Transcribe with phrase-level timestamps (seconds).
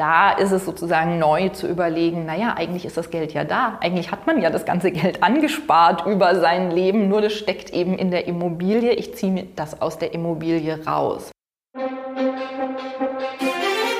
[0.00, 3.76] da ist es sozusagen neu zu überlegen, naja, eigentlich ist das Geld ja da.
[3.82, 7.98] Eigentlich hat man ja das ganze Geld angespart über sein Leben, nur das steckt eben
[7.98, 8.92] in der Immobilie.
[8.92, 11.30] Ich ziehe mir das aus der Immobilie raus.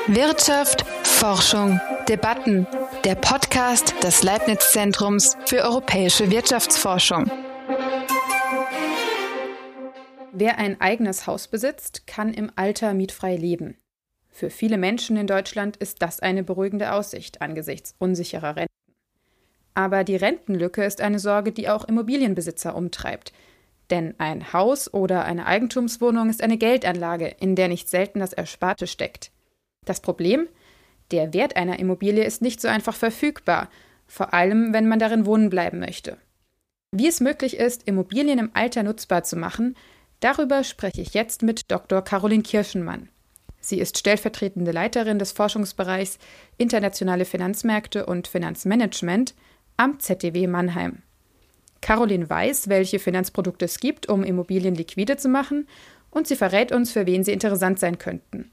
[0.07, 1.79] Wirtschaft, Forschung,
[2.09, 2.67] Debatten.
[3.05, 7.31] Der Podcast des Leibniz-Zentrums für europäische Wirtschaftsforschung.
[10.33, 13.77] Wer ein eigenes Haus besitzt, kann im Alter mietfrei leben.
[14.31, 18.71] Für viele Menschen in Deutschland ist das eine beruhigende Aussicht angesichts unsicherer Renten.
[19.75, 23.33] Aber die Rentenlücke ist eine Sorge, die auch Immobilienbesitzer umtreibt.
[23.91, 28.87] Denn ein Haus oder eine Eigentumswohnung ist eine Geldanlage, in der nicht selten das Ersparte
[28.87, 29.33] steckt.
[29.85, 30.49] Das Problem?
[31.11, 33.69] Der Wert einer Immobilie ist nicht so einfach verfügbar,
[34.07, 36.19] vor allem wenn man darin wohnen bleiben möchte.
[36.93, 39.77] Wie es möglich ist, Immobilien im Alter nutzbar zu machen,
[40.21, 42.03] darüber spreche ich jetzt mit Dr.
[42.03, 43.09] Caroline Kirschenmann.
[43.61, 46.19] Sie ist stellvertretende Leiterin des Forschungsbereichs
[46.57, 49.35] Internationale Finanzmärkte und Finanzmanagement
[49.77, 51.03] am ZDW Mannheim.
[51.81, 55.67] Caroline weiß, welche Finanzprodukte es gibt, um Immobilien liquide zu machen,
[56.11, 58.51] und sie verrät uns, für wen sie interessant sein könnten.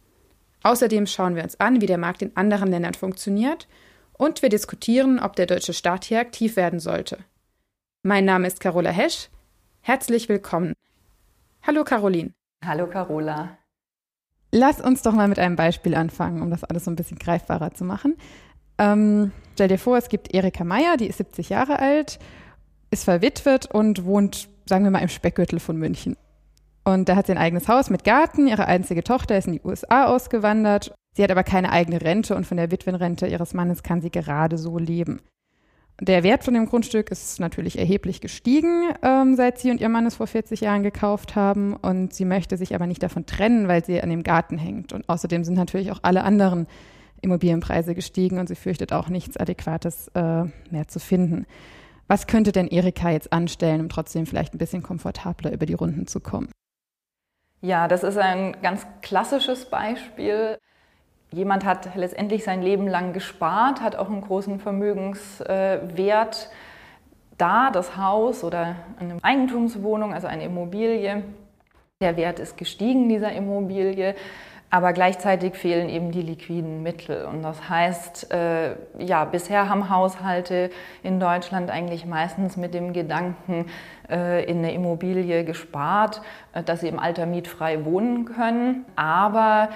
[0.63, 3.67] Außerdem schauen wir uns an, wie der Markt in anderen Ländern funktioniert,
[4.13, 7.19] und wir diskutieren, ob der deutsche Staat hier aktiv werden sollte.
[8.03, 9.29] Mein Name ist Carola Hesch.
[9.81, 10.73] Herzlich willkommen.
[11.61, 12.33] Hallo Caroline.
[12.65, 13.57] Hallo Carola.
[14.57, 17.75] Lass uns doch mal mit einem Beispiel anfangen, um das alles so ein bisschen greifbarer
[17.75, 18.15] zu machen.
[18.79, 22.17] Ähm, stell dir vor, es gibt Erika Meier, die ist 70 Jahre alt,
[22.89, 26.17] ist verwitwet und wohnt, sagen wir mal, im Speckgürtel von München.
[26.83, 28.47] Und da hat sie ein eigenes Haus mit Garten.
[28.47, 30.91] Ihre einzige Tochter ist in die USA ausgewandert.
[31.15, 34.57] Sie hat aber keine eigene Rente und von der Witwenrente ihres Mannes kann sie gerade
[34.57, 35.21] so leben.
[35.99, 40.05] Der Wert von dem Grundstück ist natürlich erheblich gestiegen, ähm, seit sie und ihr Mann
[40.05, 41.75] es vor 40 Jahren gekauft haben.
[41.75, 44.93] Und sie möchte sich aber nicht davon trennen, weil sie an dem Garten hängt.
[44.93, 46.67] Und außerdem sind natürlich auch alle anderen
[47.21, 51.47] Immobilienpreise gestiegen und sie fürchtet auch nichts Adäquates äh, mehr zu finden.
[52.07, 56.05] Was könnte denn Erika jetzt anstellen, um trotzdem vielleicht ein bisschen komfortabler über die Runden
[56.05, 56.51] zu kommen?
[57.59, 60.59] Ja, das ist ein ganz klassisches Beispiel.
[61.31, 66.49] Jemand hat letztendlich sein Leben lang gespart, hat auch einen großen Vermögenswert
[67.37, 71.23] da, das Haus oder eine Eigentumswohnung, also eine Immobilie.
[72.01, 74.15] Der Wert ist gestiegen dieser Immobilie,
[74.69, 77.25] aber gleichzeitig fehlen eben die liquiden Mittel.
[77.25, 80.69] Und das heißt, äh, ja, bisher haben Haushalte
[81.03, 83.67] in Deutschland eigentlich meistens mit dem Gedanken
[84.09, 86.21] äh, in eine Immobilie gespart,
[86.53, 88.85] äh, dass sie im Alter mietfrei wohnen können.
[88.95, 89.69] Aber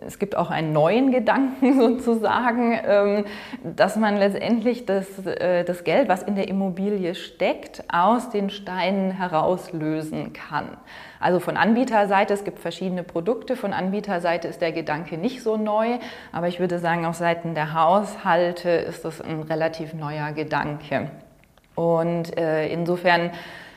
[0.00, 3.24] es gibt auch einen neuen Gedanken sozusagen, ähm,
[3.62, 9.12] dass man letztendlich das, äh, das Geld, was in der Immobilie steckt, aus den Steinen
[9.12, 10.76] herauslösen kann.
[11.18, 15.98] Also von Anbieterseite, es gibt verschiedene Produkte, von Anbieterseite ist der Gedanke nicht so neu,
[16.32, 21.10] aber ich würde sagen, auf Seiten der Haushalte ist das ein relativ neuer Gedanke.
[21.74, 23.30] Und äh, insofern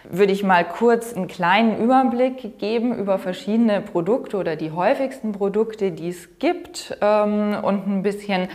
[0.04, 5.92] würde ich mal kurz einen kleinen Überblick geben über verschiedene Produkte oder die häufigsten Produkte,
[5.92, 8.48] die es gibt ähm, und ein bisschen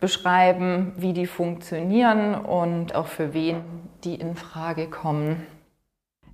[0.00, 3.62] beschreiben, wie die funktionieren und auch für wen
[4.04, 5.46] die in Frage kommen.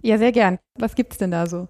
[0.01, 0.59] Ja, sehr gern.
[0.79, 1.69] Was gibt es denn da so?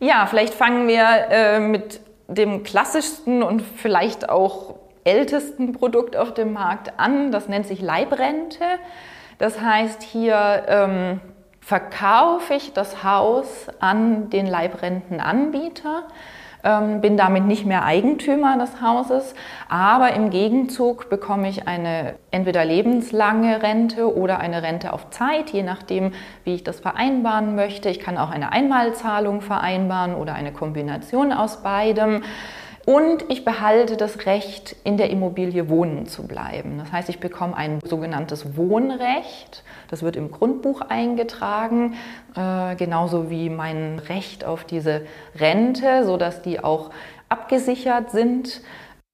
[0.00, 6.52] Ja, vielleicht fangen wir äh, mit dem klassischsten und vielleicht auch ältesten Produkt auf dem
[6.52, 7.32] Markt an.
[7.32, 8.64] Das nennt sich Leibrente.
[9.38, 11.20] Das heißt, hier ähm,
[11.60, 16.04] verkaufe ich das Haus an den Leibrentenanbieter,
[16.62, 19.34] ähm, bin damit nicht mehr Eigentümer des Hauses,
[19.68, 25.62] aber im Gegenzug bekomme ich eine entweder lebenslange Rente oder eine Rente auf Zeit, je
[25.62, 26.12] nachdem,
[26.44, 27.88] wie ich das vereinbaren möchte.
[27.88, 32.22] Ich kann auch eine Einmalzahlung vereinbaren oder eine Kombination aus beidem.
[32.90, 36.78] Und ich behalte das Recht, in der Immobilie wohnen zu bleiben.
[36.78, 39.62] Das heißt, ich bekomme ein sogenanntes Wohnrecht.
[39.86, 41.94] Das wird im Grundbuch eingetragen,
[42.34, 45.02] äh, genauso wie mein Recht auf diese
[45.38, 46.90] Rente, sodass die auch
[47.28, 48.60] abgesichert sind.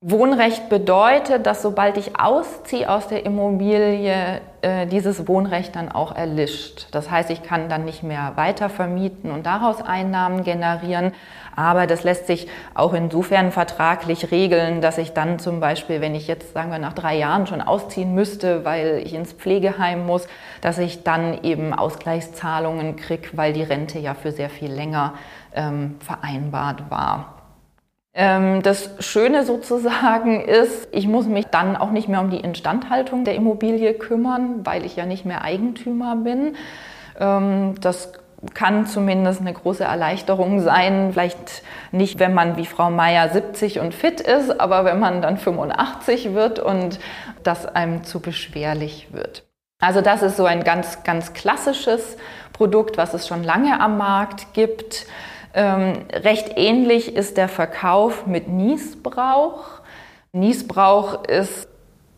[0.00, 6.88] Wohnrecht bedeutet, dass sobald ich ausziehe aus der Immobilie, äh, dieses Wohnrecht dann auch erlischt.
[6.92, 11.12] Das heißt, ich kann dann nicht mehr weiter vermieten und daraus Einnahmen generieren.
[11.56, 16.28] Aber das lässt sich auch insofern vertraglich regeln, dass ich dann zum Beispiel, wenn ich
[16.28, 20.28] jetzt, sagen wir, nach drei Jahren schon ausziehen müsste, weil ich ins Pflegeheim muss,
[20.60, 25.14] dass ich dann eben Ausgleichszahlungen kriege, weil die Rente ja für sehr viel länger
[25.54, 27.36] ähm, vereinbart war.
[28.12, 33.24] Ähm, das Schöne sozusagen ist, ich muss mich dann auch nicht mehr um die Instandhaltung
[33.24, 36.56] der Immobilie kümmern, weil ich ja nicht mehr Eigentümer bin.
[37.18, 38.12] Ähm, das
[38.54, 41.10] kann zumindest eine große Erleichterung sein.
[41.12, 41.62] Vielleicht
[41.92, 46.34] nicht, wenn man wie Frau Meier 70 und fit ist, aber wenn man dann 85
[46.34, 46.98] wird und
[47.42, 49.44] das einem zu beschwerlich wird.
[49.80, 52.16] Also das ist so ein ganz, ganz klassisches
[52.52, 55.06] Produkt, was es schon lange am Markt gibt.
[55.54, 59.80] Ähm, recht ähnlich ist der Verkauf mit Niesbrauch.
[60.32, 61.68] Niesbrauch ist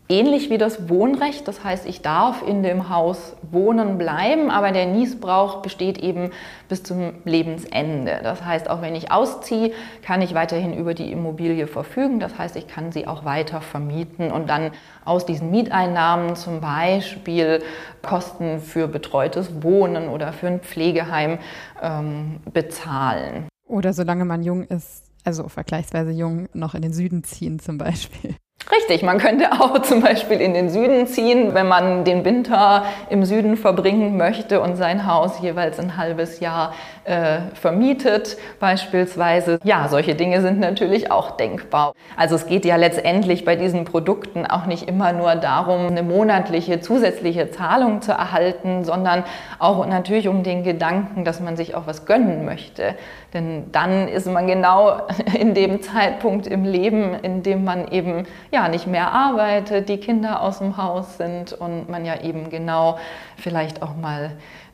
[0.09, 1.47] ähnlich wie das Wohnrecht.
[1.47, 6.31] Das heißt, ich darf in dem Haus wohnen bleiben, aber der Niesbrauch besteht eben
[6.67, 8.19] bis zum Lebensende.
[8.23, 9.71] Das heißt, auch wenn ich ausziehe,
[10.01, 12.19] kann ich weiterhin über die Immobilie verfügen.
[12.19, 14.71] Das heißt, ich kann sie auch weiter vermieten und dann
[15.05, 17.61] aus diesen Mieteinnahmen zum Beispiel
[18.01, 21.37] Kosten für betreutes Wohnen oder für ein Pflegeheim
[21.81, 23.47] ähm, bezahlen.
[23.67, 28.35] Oder solange man jung ist, also vergleichsweise jung, noch in den Süden ziehen zum Beispiel.
[28.71, 33.25] Richtig, man könnte auch zum Beispiel in den Süden ziehen, wenn man den Winter im
[33.25, 36.73] Süden verbringen möchte und sein Haus jeweils ein halbes Jahr
[37.05, 39.59] äh, vermietet beispielsweise.
[39.63, 41.93] Ja, solche Dinge sind natürlich auch denkbar.
[42.15, 46.79] Also es geht ja letztendlich bei diesen Produkten auch nicht immer nur darum, eine monatliche
[46.79, 49.23] zusätzliche Zahlung zu erhalten, sondern
[49.57, 52.95] auch natürlich um den Gedanken, dass man sich auch was gönnen möchte.
[53.33, 55.01] Denn dann ist man genau
[55.39, 60.41] in dem Zeitpunkt im Leben, in dem man eben ja nicht mehr arbeitet, die Kinder
[60.41, 62.97] aus dem Haus sind und man ja eben genau
[63.37, 64.31] vielleicht auch mal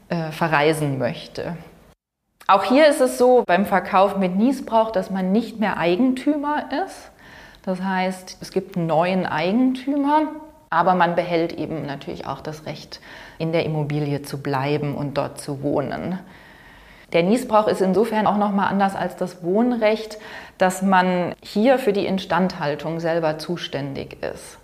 [0.09, 1.57] äh, verreisen möchte.
[2.47, 7.11] Auch hier ist es so beim Verkauf mit Niesbrauch, dass man nicht mehr Eigentümer ist.
[7.63, 10.27] Das heißt, es gibt einen neuen Eigentümer,
[10.69, 13.01] aber man behält eben natürlich auch das Recht,
[13.39, 16.19] in der Immobilie zu bleiben und dort zu wohnen.
[17.13, 20.17] Der Niesbrauch ist insofern auch nochmal anders als das Wohnrecht,
[20.57, 24.57] dass man hier für die Instandhaltung selber zuständig ist.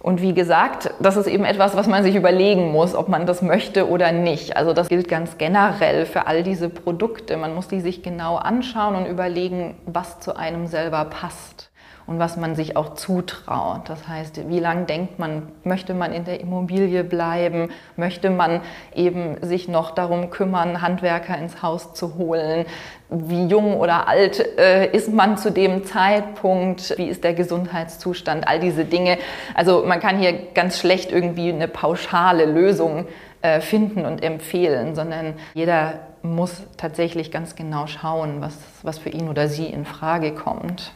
[0.00, 3.40] Und wie gesagt, das ist eben etwas, was man sich überlegen muss, ob man das
[3.40, 4.56] möchte oder nicht.
[4.56, 7.36] Also das gilt ganz generell für all diese Produkte.
[7.36, 11.71] Man muss die sich genau anschauen und überlegen, was zu einem selber passt
[12.06, 13.88] und was man sich auch zutraut.
[13.88, 18.60] Das heißt, wie lange denkt man, möchte man in der Immobilie bleiben, möchte man
[18.94, 22.66] eben sich noch darum kümmern, Handwerker ins Haus zu holen,
[23.10, 28.58] wie jung oder alt äh, ist man zu dem Zeitpunkt, wie ist der Gesundheitszustand, all
[28.58, 29.18] diese Dinge.
[29.54, 33.06] Also man kann hier ganz schlecht irgendwie eine pauschale Lösung
[33.42, 39.28] äh, finden und empfehlen, sondern jeder muss tatsächlich ganz genau schauen, was, was für ihn
[39.28, 40.92] oder sie in Frage kommt.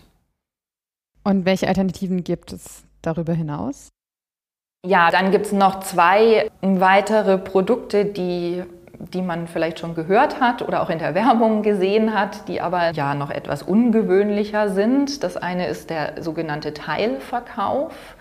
[1.27, 3.89] Und welche Alternativen gibt es darüber hinaus?
[4.87, 8.63] Ja, dann gibt es noch zwei weitere Produkte, die,
[9.13, 12.93] die man vielleicht schon gehört hat oder auch in der Werbung gesehen hat, die aber
[12.93, 15.25] ja noch etwas ungewöhnlicher sind.
[15.25, 18.15] Das eine ist der sogenannte Teilverkauf.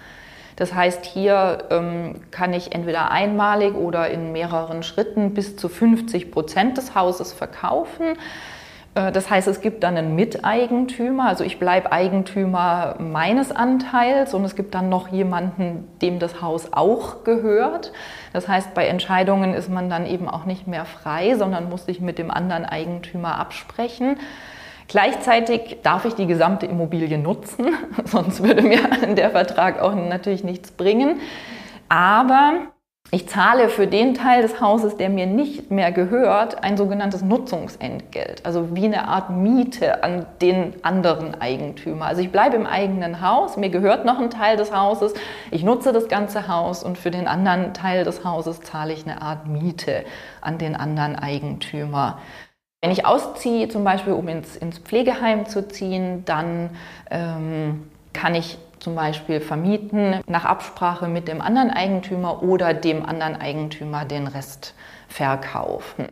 [0.56, 6.31] Das heißt, hier ähm, kann ich entweder einmalig oder in mehreren Schritten bis zu 50
[6.31, 8.18] Prozent des Hauses verkaufen.
[8.96, 14.44] Äh, das heißt, es gibt dann einen Miteigentümer, also ich bleibe Eigentümer meines Anteils und
[14.44, 17.92] es gibt dann noch jemanden, dem das Haus auch gehört.
[18.34, 22.02] Das heißt, bei Entscheidungen ist man dann eben auch nicht mehr frei, sondern muss sich
[22.02, 24.18] mit dem anderen Eigentümer absprechen.
[24.88, 27.68] Gleichzeitig darf ich die gesamte Immobilie nutzen,
[28.06, 28.80] sonst würde mir
[29.16, 31.20] der Vertrag auch natürlich nichts bringen.
[31.90, 32.54] Aber
[33.12, 38.44] ich zahle für den Teil des Hauses, der mir nicht mehr gehört, ein sogenanntes Nutzungsentgelt,
[38.44, 42.07] also wie eine Art Miete an den anderen Eigentümer.
[42.07, 45.13] Also ich bleibe im eigenen Haus, mir gehört noch ein Teil des Hauses,
[45.52, 49.22] ich nutze das ganze Haus und für den anderen Teil des Hauses zahle ich eine
[49.22, 50.03] Art Miete
[50.41, 52.18] an den anderen Eigentümer.
[52.82, 56.72] Wenn ich ausziehe, zum Beispiel um ins, ins Pflegeheim zu ziehen, dann
[57.10, 63.36] ähm, kann ich zum Beispiel vermieten nach Absprache mit dem anderen Eigentümer oder dem anderen
[63.36, 64.75] Eigentümer den Rest
[65.08, 66.08] verkaufen.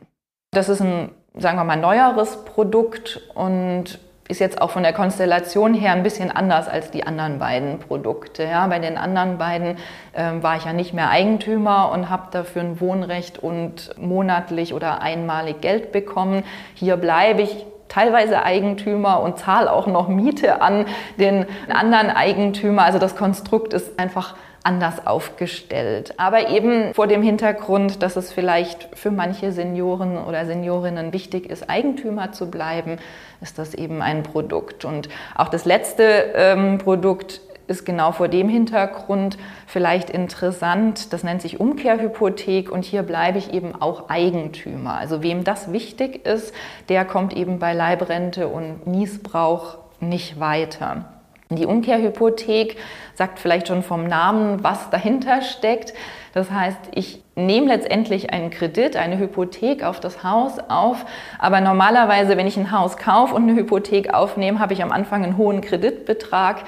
[0.50, 5.76] Das ist ein, sagen wir mal, neueres Produkt und ist jetzt auch von der Konstellation
[5.76, 8.44] her ein bisschen anders als die anderen beiden Produkte.
[8.44, 9.78] Ja, bei den anderen beiden
[10.14, 15.04] äh, war ich ja nicht mehr Eigentümer und habe dafür ein Wohnrecht und monatlich oder
[15.04, 16.44] einmalig Geld bekommen.
[16.74, 20.86] Hier bleibe ich teilweise Eigentümer und zahle auch noch Miete an
[21.20, 22.84] den anderen Eigentümer.
[22.84, 26.14] Also das Konstrukt ist einfach anders aufgestellt.
[26.18, 31.70] Aber eben vor dem Hintergrund, dass es vielleicht für manche Senioren oder Seniorinnen wichtig ist,
[31.70, 32.98] Eigentümer zu bleiben,
[33.42, 34.86] ist das eben ein Produkt.
[34.86, 36.04] Und auch das letzte
[36.36, 37.42] ähm, Produkt
[37.74, 41.12] ist genau vor dem Hintergrund vielleicht interessant.
[41.12, 44.94] Das nennt sich Umkehrhypothek und hier bleibe ich eben auch Eigentümer.
[44.94, 46.54] Also wem das wichtig ist,
[46.88, 51.06] der kommt eben bei Leibrente und Niesbrauch nicht weiter.
[51.50, 52.78] Die Umkehrhypothek
[53.16, 55.94] sagt vielleicht schon vom Namen, was dahinter steckt.
[56.34, 61.06] Das heißt, ich nehme letztendlich einen Kredit, eine Hypothek auf das Haus auf.
[61.38, 65.24] Aber normalerweise, wenn ich ein Haus kaufe und eine Hypothek aufnehme, habe ich am Anfang
[65.24, 66.64] einen hohen Kreditbetrag,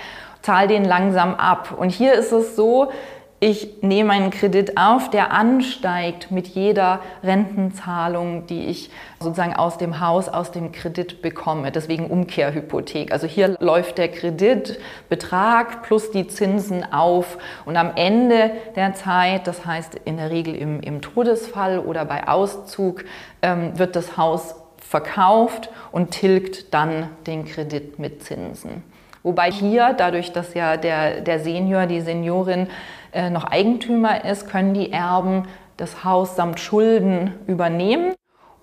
[0.45, 1.73] zahle den langsam ab.
[1.75, 2.91] Und hier ist es so,
[3.39, 9.99] ich nehme einen Kredit auf, der ansteigt mit jeder Rentenzahlung, die ich sozusagen aus dem
[9.99, 11.71] Haus, aus dem Kredit bekomme.
[11.71, 13.11] Deswegen Umkehrhypothek.
[13.11, 17.37] Also hier läuft der Kreditbetrag plus die Zinsen auf.
[17.65, 22.27] Und am Ende der Zeit, das heißt in der Regel im, im Todesfall oder bei
[22.27, 23.03] Auszug,
[23.41, 28.94] ähm, wird das Haus verkauft und tilgt dann den Kredit mit Zinsen.
[29.25, 32.67] Wobei hier, dadurch, dass ja der, der Senior, die Seniorin
[33.11, 38.13] äh, noch Eigentümer ist, können die Erben das Haus samt Schulden übernehmen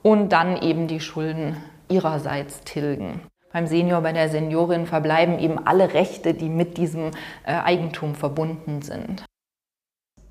[0.02, 1.56] und dann eben die Schulden
[1.88, 3.22] ihrerseits tilgen.
[3.52, 7.10] Beim Senior, bei der Seniorin verbleiben eben alle Rechte, die mit diesem
[7.44, 9.24] äh, Eigentum verbunden sind.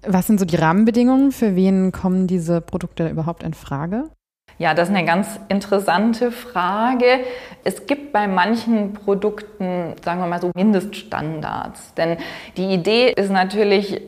[0.08, 1.34] Was sind so die Rahmenbedingungen?
[1.34, 4.06] Für wen kommen diese Produkte überhaupt in Frage?
[4.62, 7.22] Ja, das ist eine ganz interessante Frage.
[7.64, 11.96] Es gibt bei manchen Produkten, sagen wir mal so, Mindeststandards.
[11.96, 12.18] Denn
[12.58, 14.00] die Idee ist natürlich,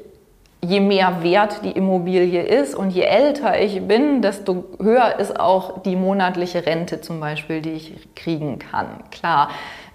[0.62, 5.81] je mehr wert die Immobilie ist und je älter ich bin, desto höher ist auch
[5.81, 8.86] die monatliche Rente zum Beispiel, die ich kriegen kann.
[9.10, 9.50] Klar.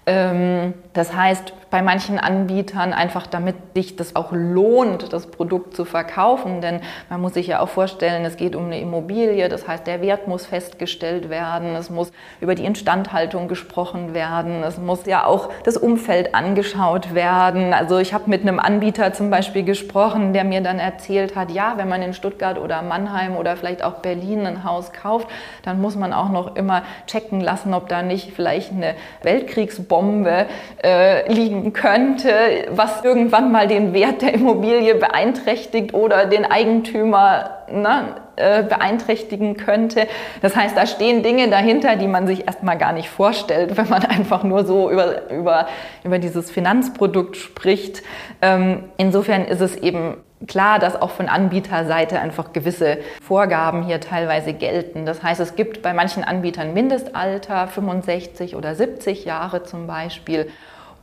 [0.05, 5.85] Ähm, das heißt, bei manchen Anbietern einfach, damit sich das auch lohnt, das Produkt zu
[5.85, 6.61] verkaufen.
[6.61, 10.01] Denn man muss sich ja auch vorstellen, es geht um eine Immobilie, das heißt, der
[10.01, 12.11] Wert muss festgestellt werden, es muss
[12.41, 17.73] über die Instandhaltung gesprochen werden, es muss ja auch das Umfeld angeschaut werden.
[17.73, 21.73] Also ich habe mit einem Anbieter zum Beispiel gesprochen, der mir dann erzählt hat, ja,
[21.77, 25.27] wenn man in Stuttgart oder Mannheim oder vielleicht auch Berlin ein Haus kauft,
[25.63, 30.47] dann muss man auch noch immer checken lassen, ob da nicht vielleicht eine Weltkriegsbombe
[30.83, 32.31] äh, liegen könnte,
[32.71, 40.07] was irgendwann mal den Wert der Immobilie beeinträchtigt oder den Eigentümer ne, äh, beeinträchtigen könnte.
[40.41, 44.03] Das heißt, da stehen Dinge dahinter, die man sich erstmal gar nicht vorstellt, wenn man
[44.05, 45.67] einfach nur so über, über,
[46.03, 48.01] über dieses Finanzprodukt spricht.
[48.41, 54.53] Ähm, insofern ist es eben klar, dass auch von Anbieterseite einfach gewisse Vorgaben hier teilweise
[54.53, 55.05] gelten.
[55.05, 60.49] Das heißt, es gibt bei manchen Anbietern Mindestalter, 65 oder 70 Jahre zum Beispiel.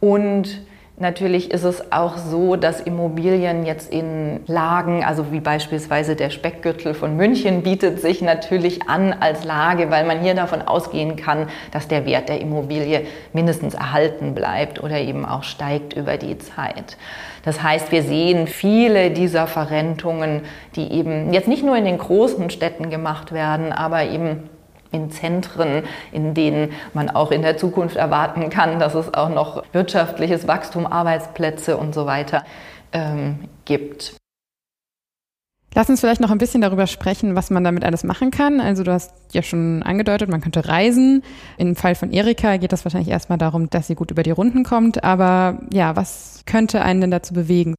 [0.01, 0.67] Und
[0.99, 6.95] Natürlich ist es auch so, dass Immobilien jetzt in Lagen, also wie beispielsweise der Speckgürtel
[6.95, 11.87] von München, bietet sich natürlich an als Lage, weil man hier davon ausgehen kann, dass
[11.87, 13.03] der Wert der Immobilie
[13.35, 16.97] mindestens erhalten bleibt oder eben auch steigt über die Zeit.
[17.45, 20.43] Das heißt, wir sehen viele dieser Verrentungen,
[20.77, 24.49] die eben jetzt nicht nur in den großen Städten gemacht werden, aber eben
[24.97, 29.63] in Zentren, in denen man auch in der Zukunft erwarten kann, dass es auch noch
[29.73, 32.45] wirtschaftliches Wachstum, Arbeitsplätze und so weiter
[32.93, 34.17] ähm, gibt.
[35.77, 38.63] Lass uns vielleicht noch ein bisschen darüber sprechen, was man damit alles machen kann.
[38.63, 41.23] Also du hast ja schon angedeutet, man könnte reisen.
[41.59, 44.65] Im Fall von Erika geht das wahrscheinlich erstmal darum, dass sie gut über die Runden
[44.65, 45.05] kommt.
[45.05, 47.75] Aber ja, was könnte einen denn dazu bewegen?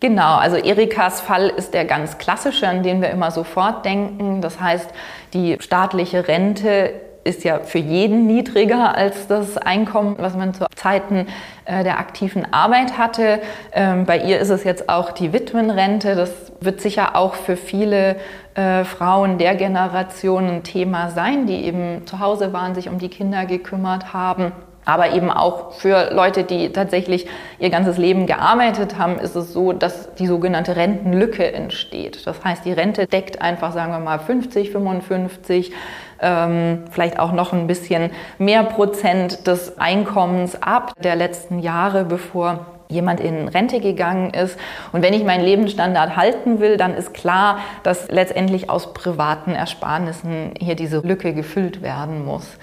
[0.00, 4.40] Genau, also Erikas Fall ist der ganz klassische, an den wir immer sofort denken.
[4.40, 4.88] Das heißt,
[5.34, 6.92] die staatliche Rente
[7.24, 11.26] ist ja für jeden niedriger als das Einkommen, was man zu Zeiten
[11.64, 13.40] äh, der aktiven Arbeit hatte.
[13.72, 16.14] Ähm, bei ihr ist es jetzt auch die Witwenrente.
[16.14, 18.16] Das wird sicher auch für viele
[18.54, 23.10] äh, Frauen der Generation ein Thema sein, die eben zu Hause waren, sich um die
[23.10, 24.52] Kinder gekümmert haben.
[24.88, 27.26] Aber eben auch für Leute, die tatsächlich
[27.58, 32.26] ihr ganzes Leben gearbeitet haben, ist es so, dass die sogenannte Rentenlücke entsteht.
[32.26, 35.72] Das heißt, die Rente deckt einfach, sagen wir mal, 50, 55,
[36.22, 42.64] ähm, vielleicht auch noch ein bisschen mehr Prozent des Einkommens ab der letzten Jahre, bevor
[42.88, 44.58] jemand in Rente gegangen ist.
[44.92, 50.54] Und wenn ich meinen Lebensstandard halten will, dann ist klar, dass letztendlich aus privaten Ersparnissen
[50.58, 52.56] hier diese Lücke gefüllt werden muss.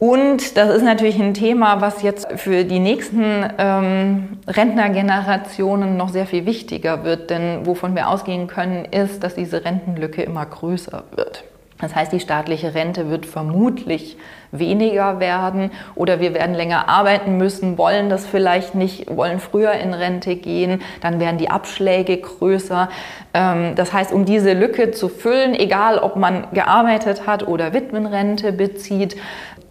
[0.00, 6.24] Und das ist natürlich ein Thema, was jetzt für die nächsten ähm, Rentnergenerationen noch sehr
[6.24, 7.28] viel wichtiger wird.
[7.28, 11.44] Denn wovon wir ausgehen können, ist, dass diese Rentenlücke immer größer wird.
[11.82, 14.16] Das heißt, die staatliche Rente wird vermutlich
[14.52, 19.94] weniger werden oder wir werden länger arbeiten müssen, wollen das vielleicht nicht, wollen früher in
[19.94, 22.88] Rente gehen, dann werden die Abschläge größer.
[23.32, 28.52] Ähm, das heißt, um diese Lücke zu füllen, egal ob man gearbeitet hat oder Witwenrente
[28.52, 29.16] bezieht,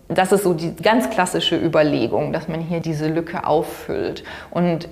[0.09, 4.23] das ist so die ganz klassische Überlegung, dass man hier diese Lücke auffüllt.
[4.49, 4.89] Und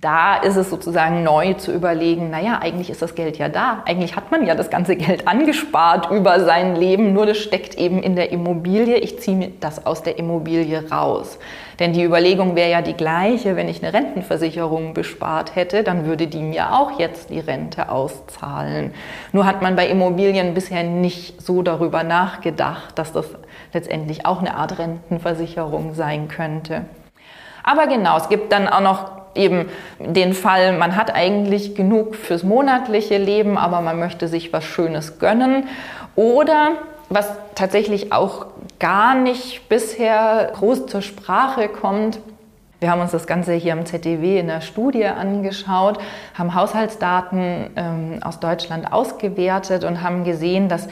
[0.00, 3.82] da ist es sozusagen neu zu überlegen, naja, eigentlich ist das Geld ja da.
[3.84, 8.00] Eigentlich hat man ja das ganze Geld angespart über sein Leben, nur das steckt eben
[8.00, 8.96] in der Immobilie.
[8.98, 11.38] Ich ziehe mir das aus der Immobilie raus.
[11.80, 16.28] Denn die Überlegung wäre ja die gleiche, wenn ich eine Rentenversicherung bespart hätte, dann würde
[16.28, 18.94] die mir auch jetzt die Rente auszahlen.
[19.32, 23.26] Nur hat man bei Immobilien bisher nicht so darüber nachgedacht, dass das
[23.72, 26.82] letztendlich auch eine Art Rentenversicherung sein könnte.
[27.62, 29.66] Aber genau, es gibt dann auch noch eben
[29.98, 35.18] den Fall, man hat eigentlich genug fürs monatliche Leben, aber man möchte sich was Schönes
[35.18, 35.64] gönnen.
[36.16, 36.72] Oder
[37.08, 38.46] was tatsächlich auch
[38.78, 42.20] gar nicht bisher groß zur Sprache kommt,
[42.80, 45.98] wir haben uns das Ganze hier im ZDW in der Studie angeschaut,
[46.34, 50.86] haben Haushaltsdaten ähm, aus Deutschland ausgewertet und haben gesehen, dass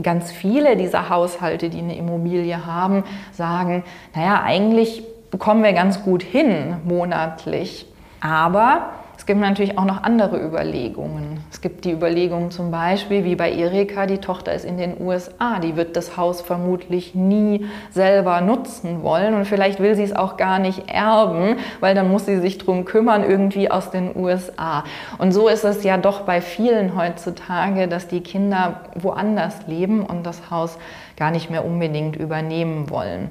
[0.00, 3.84] ganz viele dieser Haushalte, die eine Immobilie haben, sagen,
[4.14, 7.86] naja, eigentlich bekommen wir ganz gut hin monatlich.
[8.20, 8.90] Aber
[9.22, 11.44] es gibt natürlich auch noch andere Überlegungen.
[11.48, 15.60] Es gibt die Überlegung zum Beispiel, wie bei Erika, die Tochter ist in den USA,
[15.60, 20.36] die wird das Haus vermutlich nie selber nutzen wollen und vielleicht will sie es auch
[20.36, 24.82] gar nicht erben, weil dann muss sie sich darum kümmern, irgendwie aus den USA.
[25.18, 30.26] Und so ist es ja doch bei vielen heutzutage, dass die Kinder woanders leben und
[30.26, 30.78] das Haus
[31.16, 33.30] gar nicht mehr unbedingt übernehmen wollen.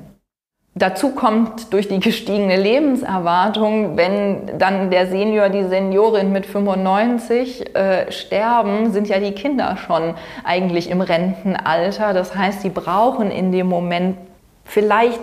[0.74, 8.10] Dazu kommt durch die gestiegene Lebenserwartung, wenn dann der Senior, die Seniorin mit 95 äh,
[8.10, 12.14] sterben, sind ja die Kinder schon eigentlich im Rentenalter.
[12.14, 14.16] Das heißt, sie brauchen in dem Moment
[14.64, 15.20] vielleicht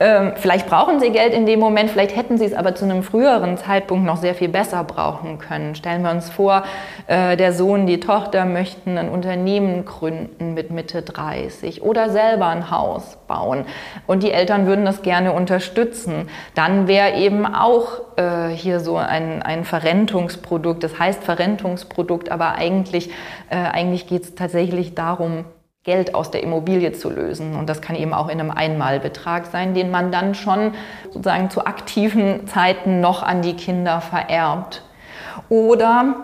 [0.00, 3.58] vielleicht brauchen sie Geld in dem Moment, vielleicht hätten sie es aber zu einem früheren
[3.58, 5.74] Zeitpunkt noch sehr viel besser brauchen können.
[5.74, 6.62] Stellen wir uns vor,
[7.06, 12.70] äh, der Sohn, die Tochter möchten ein Unternehmen gründen mit Mitte 30 oder selber ein
[12.70, 13.66] Haus bauen
[14.06, 16.30] und die Eltern würden das gerne unterstützen.
[16.54, 23.10] Dann wäre eben auch äh, hier so ein, ein Verrentungsprodukt, das heißt Verrentungsprodukt, aber eigentlich,
[23.50, 25.44] äh, eigentlich geht es tatsächlich darum,
[25.90, 27.56] Geld aus der Immobilie zu lösen.
[27.56, 30.74] Und das kann eben auch in einem Einmalbetrag sein, den man dann schon
[31.06, 34.84] sozusagen zu aktiven Zeiten noch an die Kinder vererbt.
[35.48, 36.14] Oder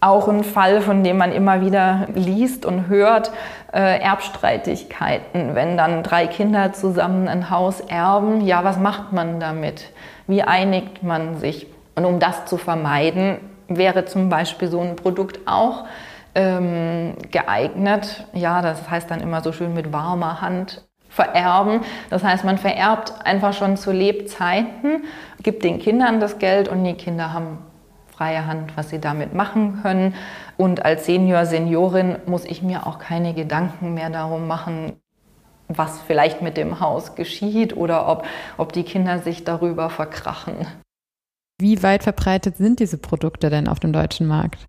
[0.00, 3.32] auch ein Fall, von dem man immer wieder liest und hört,
[3.72, 5.56] äh, Erbstreitigkeiten.
[5.56, 9.90] Wenn dann drei Kinder zusammen ein Haus erben, ja, was macht man damit?
[10.28, 11.66] Wie einigt man sich?
[11.96, 15.86] Und um das zu vermeiden, wäre zum Beispiel so ein Produkt auch
[16.38, 18.24] ähm, geeignet.
[18.32, 21.80] Ja, das heißt dann immer so schön mit warmer Hand vererben.
[22.10, 25.02] Das heißt, man vererbt einfach schon zu Lebzeiten,
[25.42, 27.58] gibt den Kindern das Geld und die Kinder haben
[28.14, 30.14] freie Hand, was sie damit machen können.
[30.56, 34.92] Und als Senior, Seniorin muss ich mir auch keine Gedanken mehr darum machen,
[35.66, 38.24] was vielleicht mit dem Haus geschieht oder ob,
[38.56, 40.66] ob die Kinder sich darüber verkrachen.
[41.60, 44.68] Wie weit verbreitet sind diese Produkte denn auf dem deutschen Markt?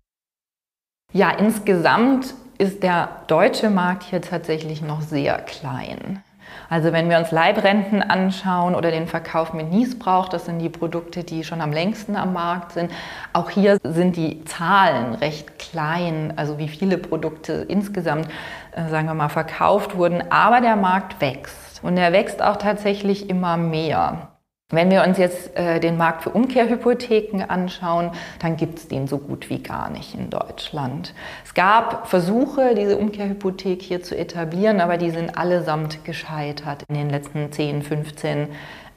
[1.12, 6.22] Ja, insgesamt ist der deutsche Markt hier tatsächlich noch sehr klein.
[6.68, 11.24] Also wenn wir uns Leibrenten anschauen oder den Verkauf mit Niesbrauch, das sind die Produkte,
[11.24, 12.92] die schon am längsten am Markt sind.
[13.32, 18.28] Auch hier sind die Zahlen recht klein, also wie viele Produkte insgesamt,
[18.70, 20.22] äh, sagen wir mal, verkauft wurden.
[20.30, 24.28] Aber der Markt wächst und er wächst auch tatsächlich immer mehr.
[24.70, 29.18] Wenn wir uns jetzt äh, den Markt für Umkehrhypotheken anschauen, dann gibt es den so
[29.18, 31.12] gut wie gar nicht in Deutschland.
[31.44, 37.10] Es gab Versuche, diese Umkehrhypothek hier zu etablieren, aber die sind allesamt gescheitert in den
[37.10, 38.48] letzten 10, 15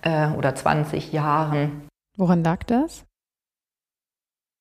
[0.03, 1.87] äh, oder 20 Jahren.
[2.17, 3.03] Woran lag das?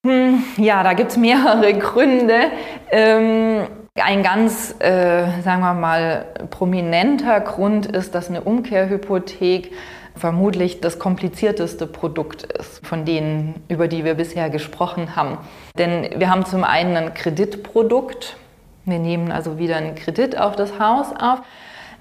[0.06, 2.50] Hm, ja, da gibt es mehrere Gründe.
[2.90, 3.66] Ähm,
[4.00, 9.72] ein ganz, äh, sagen wir mal, prominenter Grund ist, dass eine Umkehrhypothek
[10.16, 15.38] vermutlich das komplizierteste Produkt ist von denen, über die wir bisher gesprochen haben.
[15.78, 18.36] Denn wir haben zum einen ein Kreditprodukt.
[18.84, 21.42] Wir nehmen also wieder einen Kredit auf das Haus auf.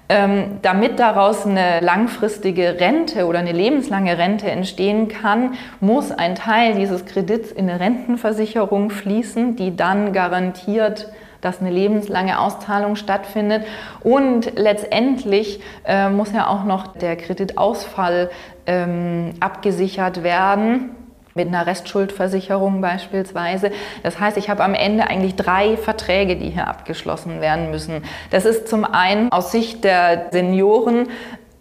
[0.08, 6.74] Ähm, damit daraus eine langfristige Rente oder eine lebenslange Rente entstehen kann, muss ein Teil
[6.74, 11.06] dieses Kredits in eine Rentenversicherung fließen, die dann garantiert
[11.42, 13.64] dass eine lebenslange Auszahlung stattfindet.
[14.00, 18.30] Und letztendlich äh, muss ja auch noch der Kreditausfall
[18.66, 20.96] ähm, abgesichert werden
[21.34, 23.70] mit einer Restschuldversicherung beispielsweise.
[24.02, 28.02] Das heißt, ich habe am Ende eigentlich drei Verträge, die hier abgeschlossen werden müssen.
[28.30, 31.08] Das ist zum einen aus Sicht der Senioren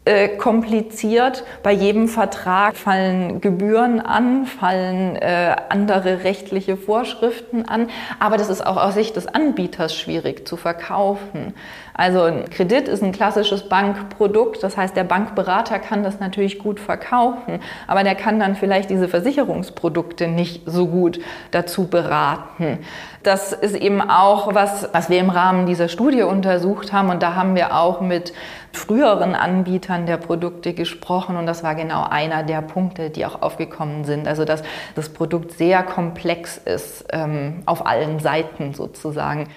[0.04, 1.44] äh, kompliziert.
[1.62, 7.88] Bei jedem Vertrag fallen Gebühren an, fallen äh, andere rechtliche Vorschriften an.
[8.20, 11.54] Aber das ist auch aus Sicht des Anbieters schwierig zu verkaufen.
[11.94, 14.64] Also ein Kredit ist ein klassisches Bankprodukt.
[14.64, 19.08] Das heißt, der Bankberater kann das natürlich gut verkaufen, aber der kann dann vielleicht diese
[19.08, 21.20] Versicherungsprodukte nicht so gut
[21.52, 22.80] dazu beraten.
[23.23, 27.10] Das ist eben auch was, was wir im Rahmen dieser Studie untersucht haben.
[27.10, 28.34] Und da haben wir auch mit
[28.73, 31.36] früheren Anbietern der Produkte gesprochen.
[31.38, 34.27] Und das war genau einer der Punkte, die auch aufgekommen sind.
[34.27, 34.63] Also, dass
[34.95, 39.49] das Produkt sehr komplex ist, ähm, auf allen Seiten sozusagen.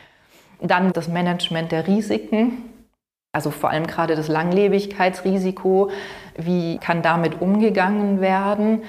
[0.61, 2.71] Dann das Management der Risiken.
[3.33, 5.91] Also vor allem gerade das Langlebigkeitsrisiko.
[6.37, 8.83] Wie kann damit umgegangen werden?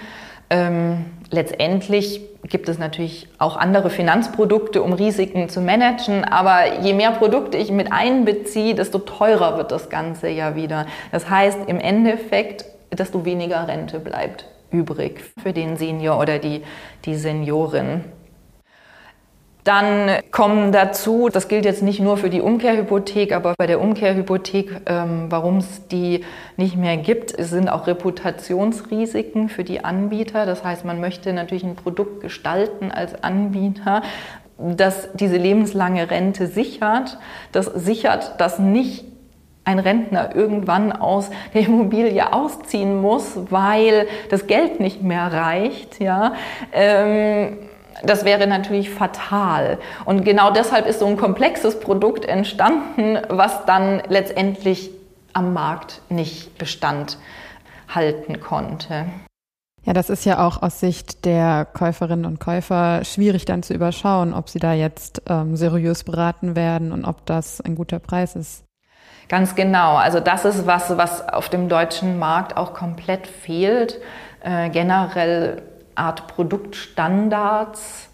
[0.49, 1.05] Ähm,
[1.35, 6.23] letztendlich gibt es natürlich auch andere Finanzprodukte, um Risiken zu managen.
[6.23, 10.87] Aber je mehr Produkte ich mit einbeziehe, desto teurer wird das Ganze ja wieder.
[11.11, 16.63] Das heißt im Endeffekt, desto weniger Rente bleibt übrig für den Senior oder die,
[17.05, 18.03] die Seniorin.
[19.65, 24.81] Dann kommen dazu, das gilt jetzt nicht nur für die Umkehrhypothek, aber bei der Umkehrhypothek,
[24.85, 26.23] ähm, warum es die
[26.55, 30.45] nicht mehr gibt, sind auch Reputationsrisiken für die Anbieter.
[30.45, 34.03] Das heißt, man möchte natürlich ein Produkt gestalten als Anbieter,
[34.59, 37.17] das diese lebenslange Rente sichert.
[37.51, 39.05] Das sichert, dass nicht
[39.63, 45.99] ein Rentner irgendwann aus der Immobilie ausziehen muss, weil das Geld nicht mehr reicht.
[45.99, 46.33] Ja.
[46.71, 47.57] Ähm,
[48.03, 49.77] das wäre natürlich fatal.
[50.05, 54.91] Und genau deshalb ist so ein komplexes Produkt entstanden, was dann letztendlich
[55.33, 57.17] am Markt nicht Bestand
[57.93, 59.05] halten konnte.
[59.83, 64.33] Ja, das ist ja auch aus Sicht der Käuferinnen und Käufer schwierig dann zu überschauen,
[64.33, 68.63] ob sie da jetzt ähm, seriös beraten werden und ob das ein guter Preis ist.
[69.29, 69.95] Ganz genau.
[69.95, 73.99] Also das ist was, was auf dem deutschen Markt auch komplett fehlt.
[74.41, 75.61] Äh, generell
[75.95, 78.09] Art Produktstandards,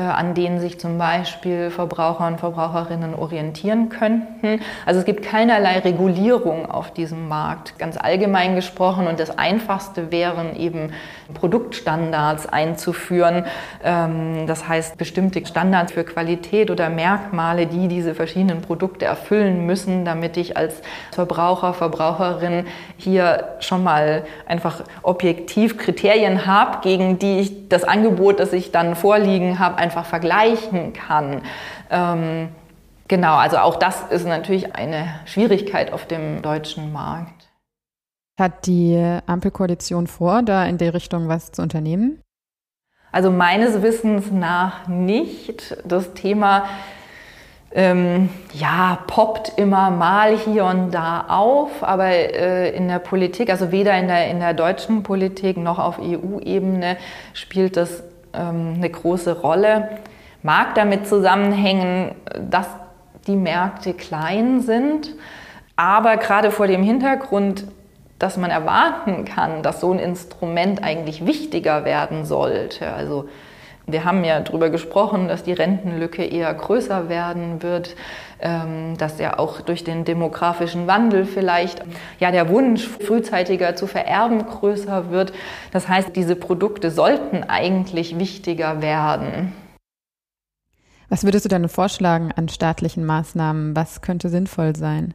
[0.00, 4.60] an denen sich zum Beispiel Verbraucher und Verbraucherinnen orientieren könnten.
[4.86, 9.06] Also es gibt keinerlei Regulierung auf diesem Markt, ganz allgemein gesprochen.
[9.06, 10.92] Und das Einfachste wären eben
[11.32, 13.44] Produktstandards einzuführen.
[13.82, 20.04] Ähm, das heißt, bestimmte Standards für Qualität oder Merkmale, die diese verschiedenen Produkte erfüllen müssen,
[20.04, 27.68] damit ich als Verbraucher, Verbraucherin hier schon mal einfach objektiv Kriterien habe, gegen die ich
[27.68, 31.42] das Angebot, das ich dann vorliegen habe, einfach vergleichen kann.
[31.90, 32.48] Ähm,
[33.06, 37.48] genau, also auch das ist natürlich eine Schwierigkeit auf dem deutschen Markt.
[38.40, 42.20] Hat die Ampelkoalition vor, da in der Richtung was zu unternehmen?
[43.12, 45.76] Also meines Wissens nach nicht.
[45.84, 46.64] Das Thema
[47.76, 53.72] ähm, ja, poppt immer mal hier und da auf, aber äh, in der Politik, also
[53.72, 56.96] weder in der, in der deutschen Politik noch auf EU-Ebene
[57.32, 58.04] spielt das
[58.36, 59.88] ähm, eine große Rolle.
[60.42, 62.14] Mag damit zusammenhängen,
[62.50, 62.66] dass
[63.26, 65.14] die Märkte klein sind,
[65.76, 67.64] aber gerade vor dem Hintergrund,
[68.18, 72.92] dass man erwarten kann, dass so ein Instrument eigentlich wichtiger werden sollte.
[72.92, 73.28] Also
[73.86, 77.96] wir haben ja darüber gesprochen, dass die Rentenlücke eher größer werden wird,
[78.44, 81.82] dass ja auch durch den demografischen Wandel vielleicht
[82.20, 85.32] ja der Wunsch, frühzeitiger zu vererben, größer wird.
[85.72, 89.52] Das heißt, diese Produkte sollten eigentlich wichtiger werden.
[91.08, 93.74] Was würdest du denn vorschlagen an staatlichen Maßnahmen?
[93.76, 95.14] Was könnte sinnvoll sein?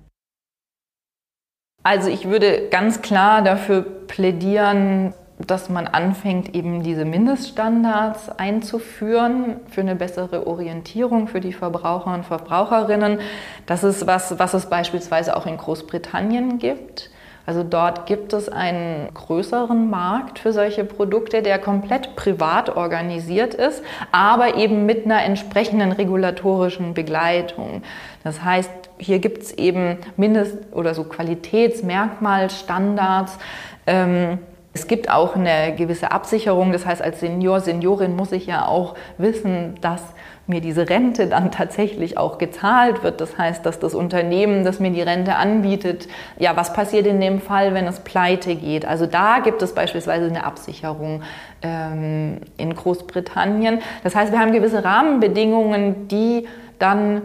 [1.84, 5.14] Also ich würde ganz klar dafür plädieren,
[5.48, 12.26] dass man anfängt, eben diese Mindeststandards einzuführen für eine bessere Orientierung für die Verbraucher und
[12.26, 13.22] Verbraucherinnen.
[13.66, 17.10] Das ist was, was es beispielsweise auch in Großbritannien gibt.
[17.46, 23.82] Also dort gibt es einen größeren Markt für solche Produkte, der komplett privat organisiert ist,
[24.12, 27.82] aber eben mit einer entsprechenden regulatorischen Begleitung.
[28.24, 33.40] Das heißt, hier gibt es eben Mindest- oder so Qualitätsmerkmalstandards.
[33.88, 34.38] Ähm,
[34.74, 36.72] es gibt auch eine gewisse Absicherung.
[36.72, 40.02] Das heißt, als Senior, Seniorin muss ich ja auch wissen, dass
[40.46, 43.20] mir diese Rente dann tatsächlich auch gezahlt wird.
[43.22, 47.42] Das heißt, dass das Unternehmen, das mir die Rente anbietet, ja, was passiert in dem
[47.42, 48.86] Fall, wenn es pleite geht?
[48.86, 51.24] Also da gibt es beispielsweise eine Absicherung
[51.62, 53.80] ähm, in Großbritannien.
[54.04, 57.24] Das heißt, wir haben gewisse Rahmenbedingungen, die dann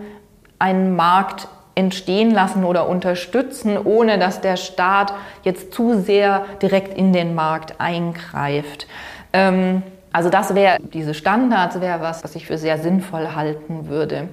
[0.58, 7.12] einen Markt entstehen lassen oder unterstützen, ohne dass der Staat jetzt zu sehr direkt in
[7.12, 8.86] den Markt eingreift.
[9.32, 9.82] Ähm,
[10.12, 14.28] also das wäre, diese Standards wäre was, was ich für sehr sinnvoll halten würde.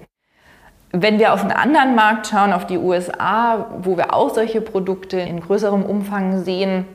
[0.91, 5.19] Wenn wir auf einen anderen Markt schauen, auf die USA, wo wir auch solche Produkte
[5.19, 6.85] in größerem Umfang sehen,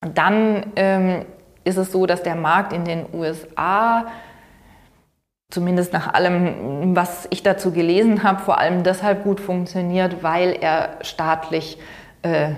[0.00, 1.24] dann ähm,
[1.64, 4.06] ist es so, dass der Markt in den USA,
[5.50, 10.90] zumindest nach allem, was ich dazu gelesen habe, vor allem deshalb gut funktioniert, weil er
[11.02, 11.78] staatlich
[12.22, 12.50] äh,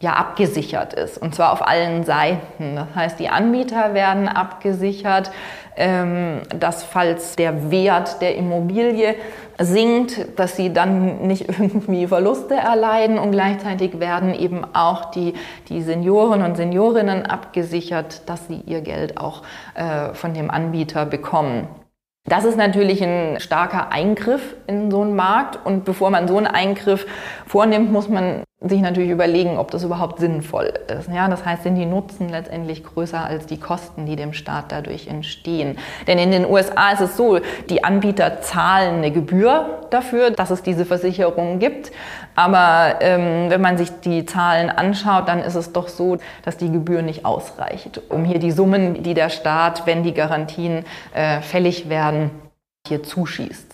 [0.00, 2.76] ja abgesichert ist und zwar auf allen Seiten.
[2.76, 5.30] Das heißt, die Anbieter werden abgesichert,
[5.74, 9.14] ähm, dass falls der Wert der Immobilie
[9.58, 15.32] sinkt, dass sie dann nicht irgendwie Verluste erleiden und gleichzeitig werden eben auch die,
[15.70, 19.42] die Senioren und Seniorinnen abgesichert, dass sie ihr Geld auch
[19.74, 21.68] äh, von dem Anbieter bekommen.
[22.28, 25.64] Das ist natürlich ein starker Eingriff in so einen Markt.
[25.64, 27.06] Und bevor man so einen Eingriff
[27.46, 31.10] vornimmt, muss man sich natürlich überlegen, ob das überhaupt sinnvoll ist.
[31.12, 35.08] Ja, das heißt, sind die Nutzen letztendlich größer als die Kosten, die dem Staat dadurch
[35.08, 35.76] entstehen.
[36.06, 37.38] Denn in den USA ist es so,
[37.68, 41.92] die Anbieter zahlen eine Gebühr dafür, dass es diese Versicherung gibt.
[42.34, 46.72] Aber ähm, wenn man sich die Zahlen anschaut, dann ist es doch so, dass die
[46.72, 51.90] Gebühr nicht ausreicht, um hier die Summen, die der Staat, wenn die Garantien äh, fällig
[51.90, 52.30] werden,
[52.88, 53.65] hier zuschießt.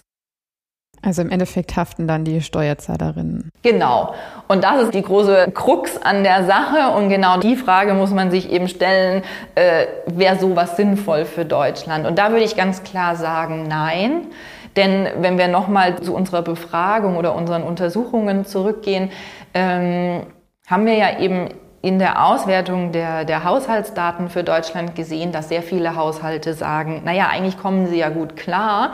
[1.04, 3.50] Also im Endeffekt haften dann die Steuerzahlerinnen.
[3.62, 4.14] Genau.
[4.46, 6.96] Und das ist die große Krux an der Sache.
[6.96, 9.22] Und genau die Frage muss man sich eben stellen,
[9.56, 12.06] äh, wäre sowas sinnvoll für Deutschland?
[12.06, 14.28] Und da würde ich ganz klar sagen, nein.
[14.76, 19.10] Denn wenn wir nochmal zu unserer Befragung oder unseren Untersuchungen zurückgehen,
[19.54, 20.22] ähm,
[20.68, 21.48] haben wir ja eben
[21.82, 27.28] in der Auswertung der, der Haushaltsdaten für Deutschland gesehen, dass sehr viele Haushalte sagen, naja,
[27.28, 28.92] eigentlich kommen sie ja gut klar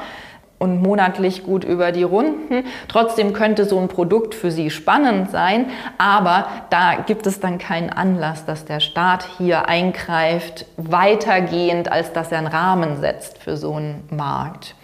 [0.59, 2.65] und monatlich gut über die Runden.
[2.89, 5.67] Trotzdem könnte so ein Produkt für Sie spannend sein,
[5.99, 12.33] aber da gibt es dann keinen Anlass, dass der Staat hier eingreift, weitergehend, als dass
[12.33, 14.75] er einen Rahmen setzt für so einen Markt.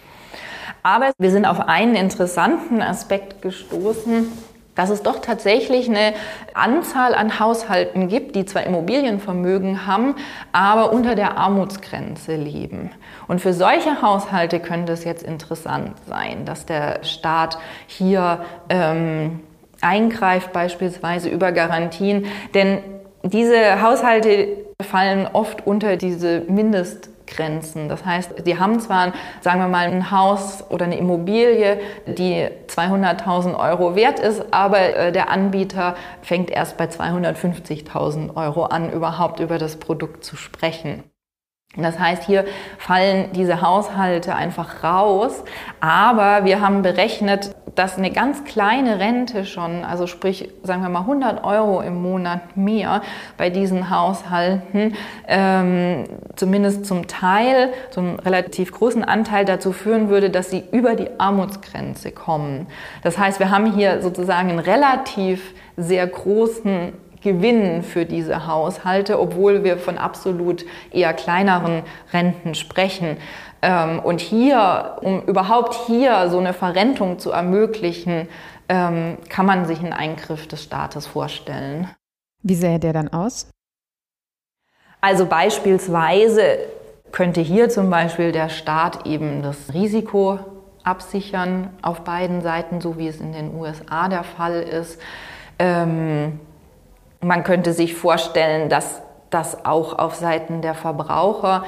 [0.83, 4.31] Aber wir sind auf einen interessanten Aspekt gestoßen,
[4.75, 6.13] dass es doch tatsächlich eine
[6.53, 10.15] Anzahl an Haushalten gibt, die zwar Immobilienvermögen haben,
[10.51, 12.91] aber unter der Armutsgrenze leben.
[13.27, 17.57] Und für solche Haushalte könnte es jetzt interessant sein, dass der Staat
[17.87, 19.39] hier ähm,
[19.81, 22.25] eingreift, beispielsweise über Garantien.
[22.53, 22.79] Denn
[23.23, 24.47] diese Haushalte
[24.81, 27.89] fallen oft unter diese Mindest Grenzen.
[27.89, 33.57] Das heißt, sie haben zwar, sagen wir mal, ein Haus oder eine Immobilie, die 200.000
[33.57, 39.57] Euro wert ist, aber äh, der Anbieter fängt erst bei 250.000 Euro an, überhaupt über
[39.57, 41.03] das Produkt zu sprechen.
[41.77, 42.45] Das heißt, hier
[42.77, 45.43] fallen diese Haushalte einfach raus.
[45.79, 51.01] Aber wir haben berechnet, dass eine ganz kleine Rente schon, also sprich, sagen wir mal
[51.01, 53.01] 100 Euro im Monat mehr
[53.37, 54.95] bei diesen Haushalten,
[55.27, 61.09] ähm, zumindest zum Teil, einen relativ großen Anteil dazu führen würde, dass sie über die
[61.17, 62.67] Armutsgrenze kommen.
[63.03, 66.93] Das heißt, wir haben hier sozusagen einen relativ sehr großen
[67.25, 71.81] Gewinn für diese Haushalte, obwohl wir von absolut eher kleineren
[72.13, 73.17] Renten sprechen.
[73.63, 78.27] Ähm, und hier, um überhaupt hier so eine Verrentung zu ermöglichen,
[78.69, 81.89] ähm, kann man sich einen Eingriff des Staates vorstellen.
[82.43, 83.49] Wie sähe der dann aus?
[85.01, 86.59] Also beispielsweise
[87.11, 90.39] könnte hier zum Beispiel der Staat eben das Risiko
[90.83, 95.01] absichern auf beiden Seiten, so wie es in den USA der Fall ist.
[95.57, 96.39] Ähm,
[97.25, 101.63] man könnte sich vorstellen, dass das auch auf Seiten der Verbraucher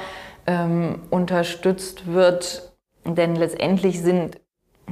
[0.46, 2.72] ähm, unterstützt wird,
[3.04, 4.40] denn letztendlich sind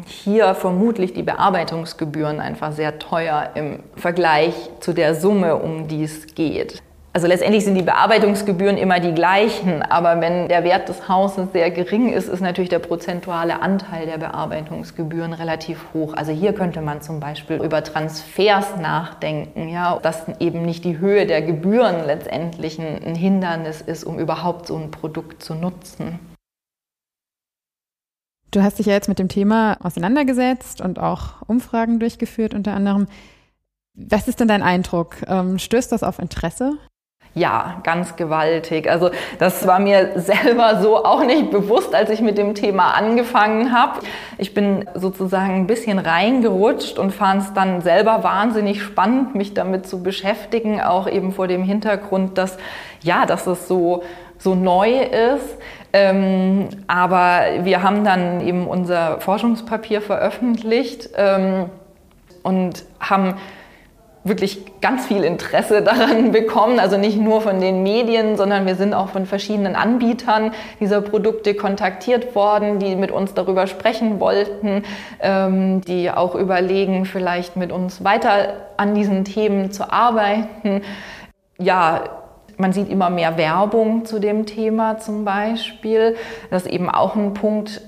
[0.04, 6.34] hier vermutlich die Bearbeitungsgebühren einfach sehr teuer im Vergleich zu der Summe, um die es
[6.34, 6.82] geht.
[7.16, 11.70] Also letztendlich sind die Bearbeitungsgebühren immer die gleichen, aber wenn der Wert des Hauses sehr
[11.70, 16.12] gering ist, ist natürlich der prozentuale Anteil der Bearbeitungsgebühren relativ hoch.
[16.12, 21.24] Also hier könnte man zum Beispiel über Transfers nachdenken, ja, dass eben nicht die Höhe
[21.24, 26.18] der Gebühren letztendlich ein Hindernis ist, um überhaupt so ein Produkt zu nutzen.
[28.50, 33.06] Du hast dich ja jetzt mit dem Thema auseinandergesetzt und auch Umfragen durchgeführt unter anderem.
[33.94, 35.16] Was ist denn dein Eindruck?
[35.26, 36.76] Ähm, stößt das auf Interesse?
[37.36, 38.90] Ja, ganz gewaltig.
[38.90, 43.74] Also das war mir selber so auch nicht bewusst, als ich mit dem Thema angefangen
[43.74, 44.00] habe.
[44.38, 49.86] Ich bin sozusagen ein bisschen reingerutscht und fand es dann selber wahnsinnig spannend, mich damit
[49.86, 52.56] zu beschäftigen, auch eben vor dem Hintergrund, dass
[53.02, 54.02] ja, dass es so
[54.38, 55.58] so neu ist.
[55.92, 61.66] Ähm, aber wir haben dann eben unser Forschungspapier veröffentlicht ähm,
[62.42, 63.34] und haben
[64.28, 66.78] wirklich ganz viel Interesse daran bekommen.
[66.80, 71.54] Also nicht nur von den Medien, sondern wir sind auch von verschiedenen Anbietern dieser Produkte
[71.54, 74.84] kontaktiert worden, die mit uns darüber sprechen wollten,
[75.20, 80.82] ähm, die auch überlegen, vielleicht mit uns weiter an diesen Themen zu arbeiten.
[81.58, 82.04] Ja,
[82.58, 86.16] man sieht immer mehr Werbung zu dem Thema zum Beispiel.
[86.50, 87.82] Das ist eben auch ein Punkt,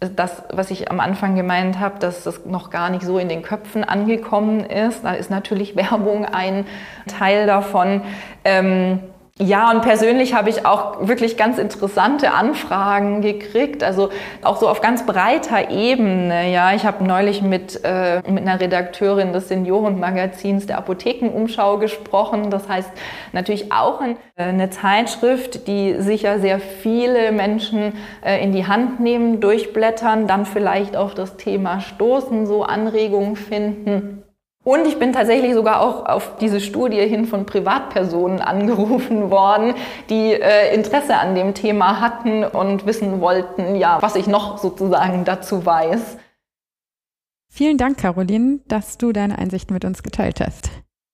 [0.00, 3.42] das, was ich am Anfang gemeint habe, dass das noch gar nicht so in den
[3.42, 5.04] Köpfen angekommen ist.
[5.04, 6.66] Da ist natürlich Werbung ein
[7.06, 8.02] Teil davon.
[8.44, 9.00] Ähm,
[9.42, 14.10] ja, und persönlich habe ich auch wirklich ganz interessante Anfragen gekriegt, also
[14.42, 16.52] auch so auf ganz breiter Ebene.
[16.52, 22.50] Ja, ich habe neulich mit, äh, mit einer Redakteurin des Seniorenmagazins der Apothekenumschau gesprochen.
[22.50, 22.90] Das heißt
[23.32, 29.00] natürlich auch ein, äh, eine Zeitschrift, die sicher sehr viele Menschen äh, in die Hand
[29.00, 34.19] nehmen, durchblättern, dann vielleicht auf das Thema stoßen, so Anregungen finden.
[34.70, 39.74] Und ich bin tatsächlich sogar auch auf diese Studie hin von Privatpersonen angerufen worden,
[40.08, 45.24] die äh, Interesse an dem Thema hatten und wissen wollten, ja, was ich noch sozusagen
[45.24, 46.18] dazu weiß.
[47.52, 50.70] Vielen Dank, Caroline, dass du deine Einsichten mit uns geteilt hast.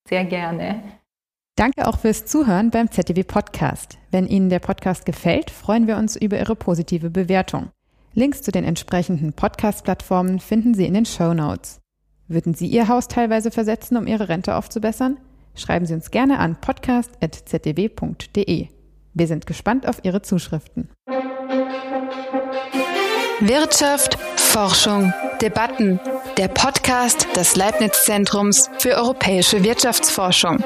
[0.06, 0.82] Sehr gerne.
[1.56, 3.96] Danke auch fürs Zuhören beim ZDW Podcast.
[4.10, 7.70] Wenn Ihnen der Podcast gefällt, freuen wir uns über Ihre positive Bewertung.
[8.12, 11.80] Links zu den entsprechenden Podcast-Plattformen finden Sie in den Show Notes.
[12.28, 15.18] Würden Sie Ihr Haus teilweise versetzen, um Ihre Rente aufzubessern?
[15.54, 18.68] Schreiben Sie uns gerne an podcast.zdw.de.
[19.14, 20.90] Wir sind gespannt auf Ihre Zuschriften.
[23.40, 26.00] Wirtschaft, Forschung, Debatten.
[26.36, 30.62] Der Podcast des Leibniz Zentrums für europäische Wirtschaftsforschung.